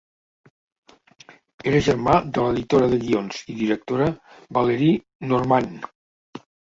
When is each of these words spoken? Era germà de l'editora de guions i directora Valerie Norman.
Era 1.71 1.81
germà 1.87 2.15
de 2.37 2.45
l'editora 2.45 2.87
de 2.93 2.99
guions 3.03 3.41
i 3.53 3.57
directora 3.59 4.07
Valerie 4.59 5.29
Norman. 5.33 5.69